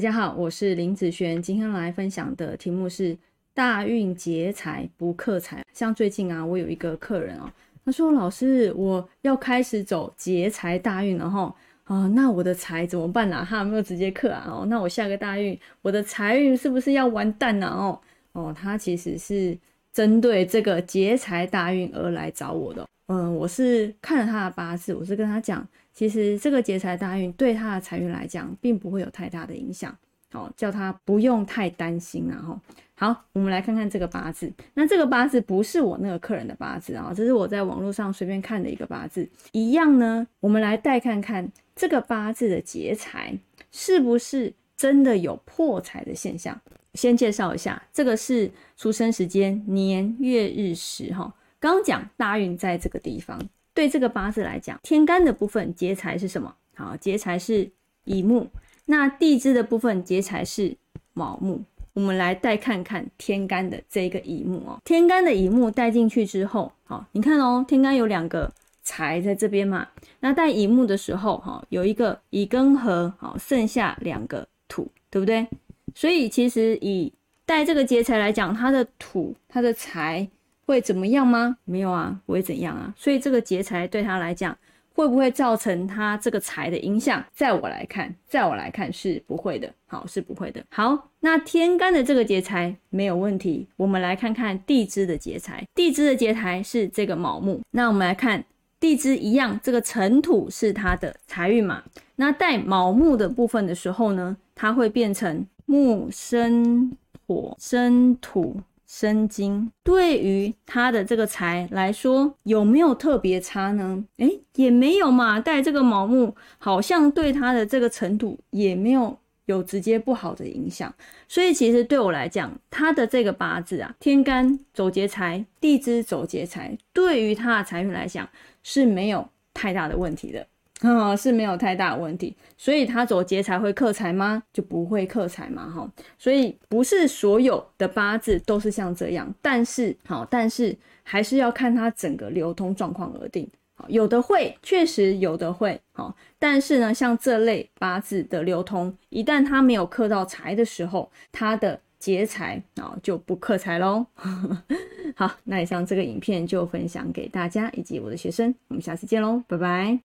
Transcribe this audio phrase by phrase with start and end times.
[0.00, 3.14] 大家好，我是林子璇，今天来分享的题目是
[3.52, 5.62] 大运劫财不克财。
[5.74, 7.52] 像最近啊，我有一个客人哦，
[7.84, 11.54] 他说老师，我要开始走劫财大运了哈，
[11.84, 13.46] 啊，那我的财怎么办呢？
[13.46, 14.46] 他有没有直接克啊？
[14.48, 17.66] 哦，那我下个大运，我的财运是不是要完蛋了？
[17.66, 18.00] 哦，
[18.32, 19.54] 哦，他其实是
[19.92, 22.86] 针对这个劫财大运而来找我的。
[23.06, 25.66] 嗯，我是看了他的八字，我是跟他讲。
[25.92, 29.94] 其实这个劫财大运对他的财运来讲，并不会有太大的影响，
[30.32, 32.58] 好，叫他不用太担心然后
[32.94, 34.50] 好，我们来看看这个八字。
[34.74, 39.28] 那这个八字不是我那个客人的八字啊，这是我在网络上随便看的一个八字。
[39.50, 43.36] 一样呢，我们来带看看这个八字的劫财
[43.72, 46.58] 是不是真的有破财的现象。
[46.94, 51.30] 先介绍一下，这个是出生时间年月日时哈。
[51.58, 53.38] 刚讲大运在这个地方。
[53.74, 56.54] 对这个八字来讲，天干的部分劫财是什么？
[56.74, 57.70] 好，劫财是
[58.04, 58.48] 乙木。
[58.86, 60.74] 那地支的部分劫财是
[61.12, 61.62] 卯木。
[61.92, 64.80] 我们来带看看天干的这个乙木哦。
[64.86, 68.50] 天干的乙木带进去之后，好，你看哦，天干有两个
[68.82, 69.86] 财在这边嘛。
[70.20, 75.46] 那带乙木的时候，哈，有一个乙庚合，好，剩下两个土，对不对？
[75.94, 77.12] 所以其实以
[77.44, 80.26] 带这个劫财来讲，它的土，它的财。
[80.66, 81.56] 会怎么样吗？
[81.64, 82.94] 没有啊，不会怎样啊。
[82.96, 84.56] 所以这个劫财对他来讲，
[84.94, 87.24] 会不会造成他这个财的影响？
[87.34, 89.68] 在我来看，在我来看是不会的。
[89.88, 90.62] 好，是不会的。
[90.70, 93.66] 好，那天干的这个劫财没有问题。
[93.76, 95.66] 我们来看看地支的劫财。
[95.74, 97.60] 地支的劫财是这个卯木。
[97.72, 98.44] 那我们来看
[98.80, 101.84] 地支一样，这个辰土是它的财运嘛？
[102.16, 108.62] 那带卯木的部分的时候呢，它会变成木生火生土。
[108.92, 114.04] 生金对于他的这个财来说有没有特别差呢？
[114.16, 115.38] 诶，也没有嘛。
[115.38, 119.16] 带这个卯木好像对他的这个尘土也没有
[119.50, 120.92] 有直接不好的影响。
[121.28, 128.28] 所以其实对我来讲，他的这个八字啊，天干走劫财，地支走劫财，对于他的财运来讲
[128.62, 130.46] 是没有太大的问题的。
[130.80, 134.42] 啊，是没有太大的问题，所以他走劫财会克财吗？
[134.50, 135.86] 就不会克财嘛，哈，
[136.18, 143.46] 所以不是所有的八字都是像这样，但是好，但是还是要看它整个流通状况而定，
[143.88, 154.06] 有的会，确实有的会，好，但是呢，像这类八字的流通，一旦它没有克到财的时候，它的劫财啊就不克财喽。
[155.16, 159.98] 好，那以上这个影片就分享给大家以及我的学生，我们下次见喽，拜拜。